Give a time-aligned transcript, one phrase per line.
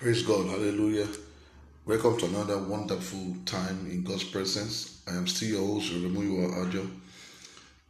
[0.00, 0.46] Praise God.
[0.46, 1.06] Hallelujah.
[1.84, 5.02] Welcome to another wonderful time in God's presence.
[5.06, 6.86] I am still your host, Remuyiwa Ajo.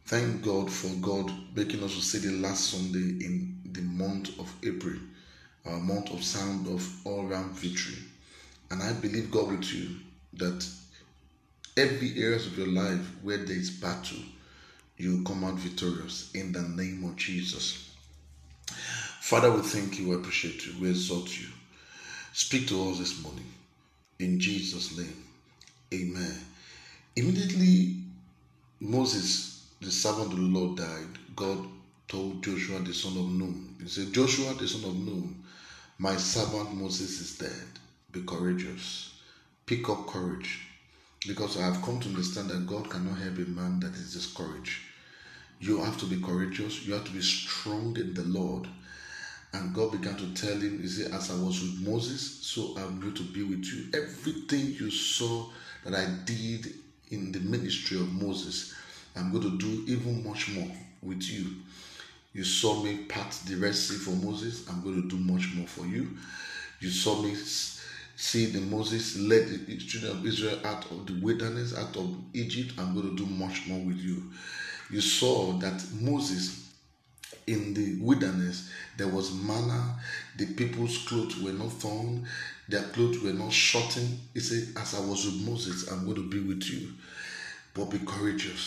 [0.07, 4.53] Thank God for God making us to see the last Sunday in the month of
[4.61, 4.97] April,
[5.65, 8.03] our month of sound of all round victory.
[8.71, 9.95] And I believe God with you
[10.33, 10.67] that
[11.77, 14.19] every areas of your life where there is battle,
[14.97, 17.89] you come out victorious in the name of Jesus.
[19.21, 21.47] Father, we thank you, we appreciate you, we exalt you.
[22.33, 23.51] Speak to us this morning.
[24.19, 25.25] In Jesus' name.
[25.93, 26.39] Amen.
[27.13, 27.97] Immediately,
[28.79, 31.19] Moses, the servant of the Lord, died.
[31.35, 31.67] God
[32.07, 35.43] told Joshua, the son of Nun, He said, Joshua, the son of Nun,
[35.97, 37.67] my servant Moses is dead.
[38.13, 39.13] Be courageous.
[39.65, 40.61] Pick up courage.
[41.27, 44.79] Because I have come to understand that God cannot help a man that is discouraged.
[45.59, 46.85] You have to be courageous.
[46.87, 48.69] You have to be strong in the Lord
[49.53, 52.99] and God began to tell him, He said, As I was with Moses, so I'm
[52.99, 53.87] going to be with you.
[53.93, 55.47] Everything you saw
[55.83, 56.73] that I did
[57.09, 58.73] in the ministry of Moses,
[59.15, 61.55] I'm going to do even much more with you.
[62.33, 65.67] You saw me part the Red Sea for Moses, I'm going to do much more
[65.67, 66.17] for you.
[66.79, 67.35] You saw me
[68.15, 72.73] see the Moses led the children of Israel out of the wilderness, out of Egypt,
[72.77, 74.31] I'm going to do much more with you.
[74.89, 76.70] You saw that Moses
[77.47, 79.95] in the wilderness there was manna
[80.37, 82.25] the people's clothes were not torn
[82.71, 84.17] their clothes were not shortened.
[84.33, 86.93] He said as i was with moses i'm going to be with you.
[87.73, 88.59] But be courageous.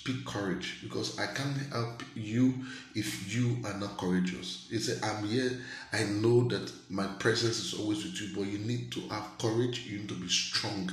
[0.00, 2.54] Speak courage because i can't help you
[2.94, 4.66] if you are not courageous.
[4.70, 5.50] He said i'm here.
[5.92, 9.86] I know that my presence is always with you but you need to have courage.
[9.86, 10.90] You need to be strong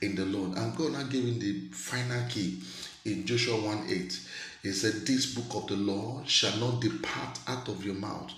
[0.00, 0.56] in the lord.
[0.56, 2.60] And god now gave him the final key
[3.04, 4.20] in joshua 1 8
[4.62, 8.32] he said, This book of the law shall not depart out of your mouth,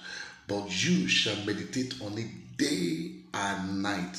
[0.47, 4.17] but you shall meditate on it day and night,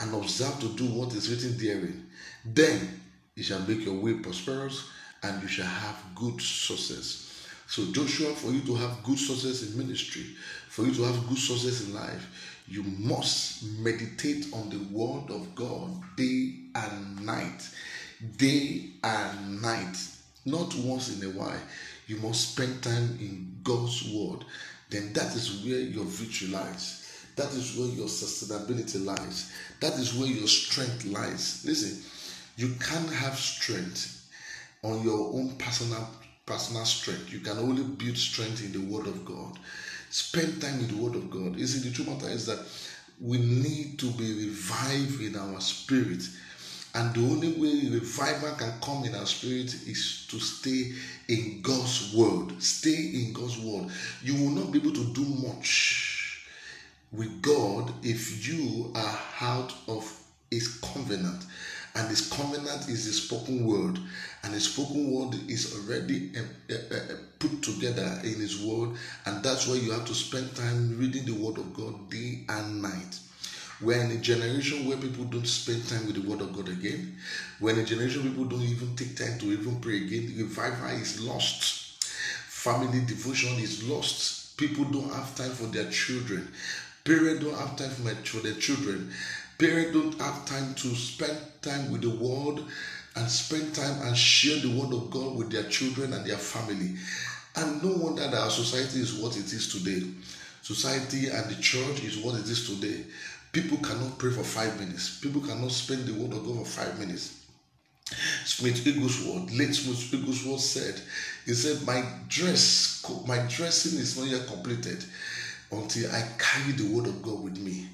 [0.00, 2.06] and observe to do what is written therein.
[2.44, 3.00] Then
[3.36, 4.88] it shall make your way prosperous,
[5.22, 7.46] and you shall have good success.
[7.66, 10.24] So, Joshua, for you to have good success in ministry,
[10.68, 15.54] for you to have good success in life, you must meditate on the word of
[15.54, 17.68] God day and night.
[18.36, 18.77] Day
[20.50, 21.60] not once in a while.
[22.06, 24.44] You must spend time in God's word.
[24.90, 27.04] Then that is where your victory lies.
[27.36, 29.52] That is where your sustainability lies.
[29.80, 31.62] That is where your strength lies.
[31.64, 32.02] Listen,
[32.56, 34.28] you can't have strength
[34.82, 36.08] on your own personal
[36.46, 37.30] personal strength.
[37.30, 39.58] You can only build strength in the Word of God.
[40.10, 41.56] Spend time in the Word of God.
[41.56, 42.58] You see, the truth matter is that
[43.20, 46.22] we need to be revived in our spirit
[46.98, 50.92] and the only way revival can come in our spirit is to stay
[51.28, 52.60] in God's word.
[52.60, 53.88] Stay in God's word.
[54.20, 56.44] You will not be able to do much
[57.12, 60.12] with God if you are out of
[60.50, 61.44] His covenant.
[61.94, 64.00] And His covenant is the spoken word.
[64.42, 68.96] And His spoken word is already uh, uh, put together in His word.
[69.24, 72.82] And that's why you have to spend time reading the word of God day and
[72.82, 73.20] night.
[73.80, 77.16] We're in a generation where people don't spend time with the Word of God again.
[77.60, 80.34] We're in a generation where people don't even take time to even pray again.
[80.36, 82.02] Revival is lost.
[82.02, 84.56] Family devotion is lost.
[84.56, 86.48] People don't have time for their children.
[87.04, 89.12] Parents don't have time for, for their children.
[89.58, 92.64] Parents don't have time to spend time with the Word
[93.14, 96.96] and spend time and share the Word of God with their children and their family.
[97.54, 100.04] And no wonder that our society is what it is today.
[100.62, 103.04] Society and the church is what it is today.
[103.52, 105.18] People cannot pray for five minutes.
[105.20, 107.46] People cannot spend the word of God for five minutes.
[108.44, 111.00] Smith Wigglesworth, late Smith Wigglesworth said,
[111.44, 115.04] he said, my dress, my dressing is not yet completed
[115.70, 117.86] until I carry the word of God with me.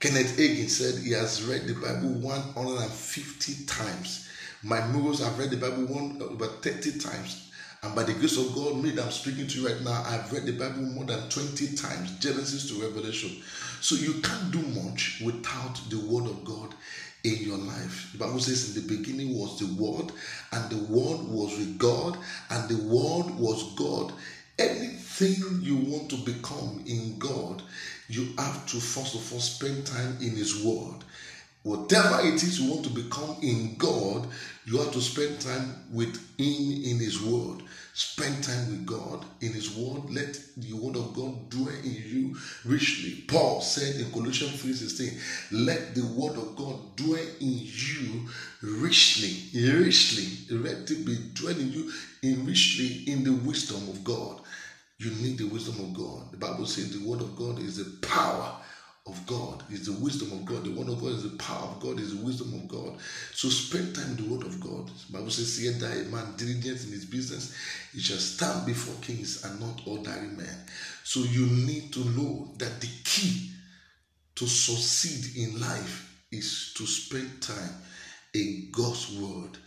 [0.00, 4.28] Kenneth Hagin said he has read the Bible 150 times.
[4.62, 7.51] My mirrors have read the Bible one, uh, about 30 times.
[7.84, 10.32] And by the grace of God, me that I'm speaking to you right now, I've
[10.32, 13.42] read the Bible more than 20 times, Genesis to Revelation.
[13.80, 16.76] So you can't do much without the Word of God
[17.24, 18.10] in your life.
[18.12, 20.12] The Bible says, In the beginning was the Word,
[20.52, 22.16] and the Word was with God,
[22.50, 24.12] and the Word was God.
[24.60, 27.64] Anything you want to become in God,
[28.08, 31.02] you have to first of all spend time in His Word.
[31.62, 34.28] Whatever it is you want to become in God,
[34.64, 37.62] you have to spend time with Him in His Word.
[37.92, 40.10] Spend time with God in His Word.
[40.10, 43.24] Let the Word of God dwell in you richly.
[43.28, 45.16] Paul said in Colossians 3:16,
[45.52, 48.28] "Let the Word of God dwell in you
[48.62, 50.46] richly, richly.
[50.50, 51.92] Let it be dwelling you
[52.22, 54.40] in richly in the wisdom of God."
[54.98, 56.32] You need the wisdom of God.
[56.32, 58.56] The Bible says the Word of God is the power
[59.70, 60.64] is the wisdom of God.
[60.64, 62.98] The word of God is the power of God, is the wisdom of God.
[63.32, 64.90] So spend time in the word of God.
[65.06, 67.52] The Bible says, "See that a man diligent in his business,
[67.92, 70.66] he shall stand before kings and not ordinary men.
[71.04, 73.50] So you need to know that the key
[74.36, 77.82] to succeed in life is to spend time
[78.34, 79.58] in God's word.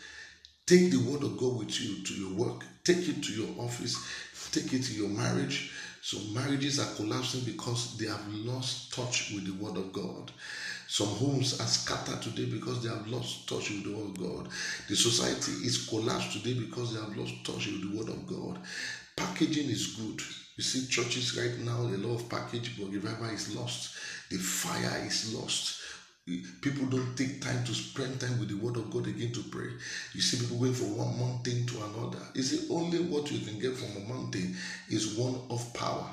[0.66, 3.98] Take the word of God with you to your work, take it to your office,
[4.52, 5.72] take it to your marriage.
[6.06, 10.32] So marriages are collapsing because they have lost touch with the word of God.
[10.88, 14.50] Some homes are scattered today because they have lost touch with the word of God.
[14.88, 18.60] The society is collapsed today because they have lost touch with the word of God.
[19.16, 20.22] Packaging is good.
[20.58, 23.96] You see churches right now, a lot of package, but revival is lost.
[24.30, 25.75] The fire is lost.
[26.62, 29.70] People don't take time to spend time with the Word of God again to pray.
[30.14, 32.18] You see people going from one mountain to another.
[32.34, 34.56] Is it only what you can get from a mountain
[34.90, 36.10] is one of power,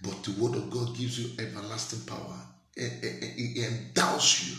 [0.00, 2.34] but the Word of God gives you everlasting power.
[2.74, 4.56] It endows you.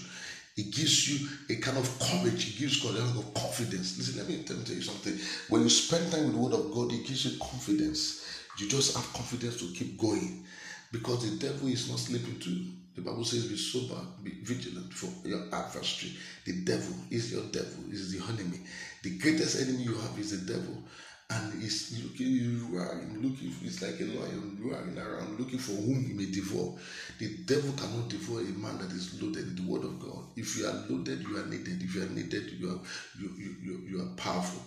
[0.63, 2.49] It gives you a kind of courage.
[2.49, 3.97] It gives you a kind of confidence.
[3.97, 5.17] Listen, let me tell you something.
[5.49, 8.29] When you spend time with the Word of God, it gives you confidence.
[8.59, 10.45] You just have confidence to keep going
[10.91, 12.67] because the devil is not sleeping too.
[12.95, 16.13] The Bible says, Be sober, be vigilant for your adversary.
[16.45, 18.59] The devil is your devil, is the enemy.
[19.01, 20.83] The greatest enemy you have is the devil.
[21.29, 26.05] And he's looking, you are looking, it's like a lion running around looking for whom
[26.05, 26.77] he may devour.
[27.17, 30.25] The devil cannot devour a man that is loaded in the word of God.
[30.35, 31.81] If you are loaded, you are needed.
[31.81, 32.79] If you are needed, you are
[33.19, 34.61] you, you, you, you are powerful.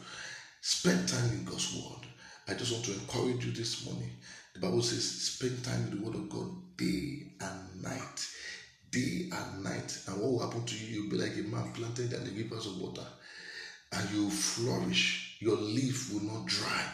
[0.61, 2.09] Spend time in God's word.
[2.49, 4.11] I just want to encourage you this morning.
[4.57, 8.27] The Bible says, spend time in the Word of God day and night.
[8.91, 9.99] Day and night.
[10.09, 11.03] And what will happen to you?
[11.03, 13.05] You'll be like a man planted in the rivers of water.
[13.93, 15.37] And you'll flourish.
[15.41, 16.85] Your leaf will not dry.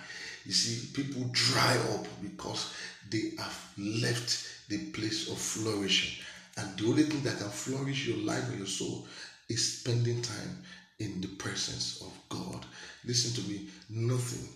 [0.44, 2.74] You see, people dry up because
[3.08, 6.24] they have left the place of flourishing.
[6.56, 9.06] And the only thing that can flourish your life and your soul
[9.48, 10.62] is spending time
[10.98, 12.66] in the presence of God.
[13.04, 14.48] Listen to me, nothing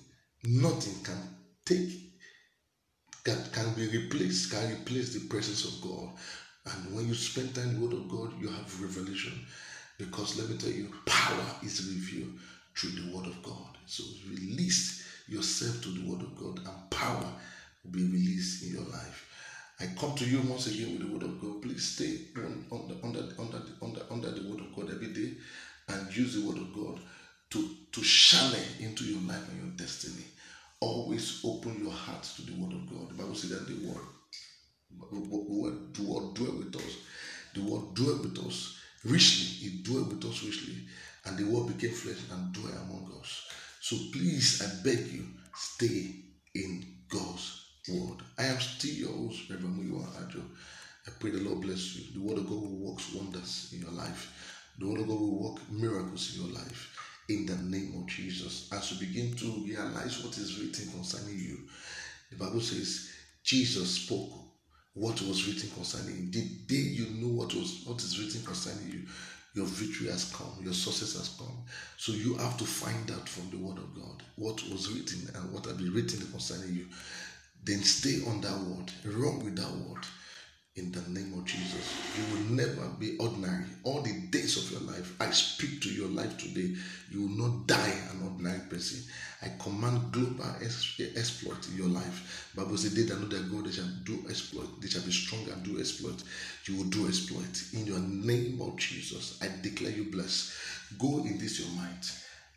[0.48, 2.05] Nothing can take
[3.26, 6.10] can, can be replaced, can replace the presence of God.
[6.66, 9.32] And when you spend time in the Word of God, you have revelation.
[9.98, 12.34] Because let me tell you, power is revealed
[12.76, 13.78] through the Word of God.
[13.86, 17.26] So release yourself to the Word of God, and power
[17.84, 19.28] will be released in your life.
[19.80, 21.62] I come to you once again with the Word of God.
[21.62, 25.32] Please stay under, under, under, under, under the Word of God every day
[25.88, 26.65] and use the Word of
[39.16, 39.46] richly.
[39.46, 40.76] he dwelt with us richly.
[41.24, 43.48] And the word became flesh and dwelt among us.
[43.80, 46.14] So please, I beg you, stay
[46.54, 48.18] in God's word.
[48.38, 50.42] I am still your host, Reverend Muyiwa Ajo.
[51.06, 52.20] I pray the Lord bless you.
[52.20, 54.32] The word of God will work wonders in your life.
[54.78, 56.96] The word of God will work miracles in your life
[57.28, 58.68] in the name of Jesus.
[58.72, 61.58] As you begin to realize what is written concerning you,
[62.30, 63.10] the Bible says
[63.42, 64.32] Jesus spoke
[64.96, 66.30] what was written concerning him.
[66.30, 69.02] The day you know what was what is written concerning you,
[69.54, 71.64] your victory has come, your success has come.
[71.98, 75.52] So you have to find out from the word of God what was written and
[75.52, 76.86] what has been written concerning you.
[77.62, 80.02] Then stay on that word, run with that word
[80.76, 81.94] in the name of Jesus.
[82.18, 83.64] You will never be ordinary.
[83.82, 86.74] All the days of your life, I speak to your life today.
[87.10, 89.02] You will not die an ordinary person.
[89.42, 92.52] I command global exploit in your life.
[92.54, 94.80] Bible says, They that know their God, they shall do exploit.
[94.82, 96.22] They shall be strong and do exploit.
[96.66, 97.62] You will do exploit.
[97.72, 100.52] In your name of Jesus, I declare you blessed.
[100.98, 102.10] Go in this your mind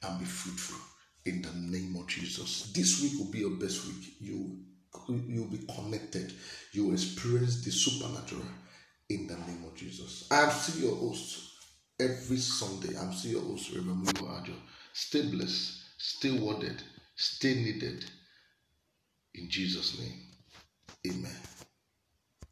[0.04, 0.80] and be fruitful
[1.26, 2.72] in the name of Jesus.
[2.74, 4.16] This week will be your best week.
[4.20, 4.58] You
[5.08, 6.34] you'll be connected.
[6.72, 8.46] You will experience the supernatural
[9.10, 10.28] in the name of Jesus.
[10.32, 11.50] I am still your host
[12.00, 12.98] every Sunday.
[12.98, 14.54] I'm still your host, Reverend Ajo.
[14.94, 16.82] Stay blessed, stay worded,
[17.16, 18.06] stay needed.
[19.36, 20.22] In Jesus' name,
[21.08, 21.59] amen.